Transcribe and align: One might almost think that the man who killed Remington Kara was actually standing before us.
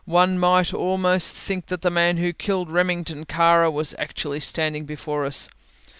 One 0.07 0.39
might 0.39 0.73
almost 0.73 1.35
think 1.35 1.67
that 1.67 1.83
the 1.83 1.91
man 1.91 2.17
who 2.17 2.33
killed 2.33 2.71
Remington 2.71 3.25
Kara 3.27 3.69
was 3.69 3.93
actually 3.99 4.39
standing 4.39 4.83
before 4.83 5.25
us. 5.25 5.47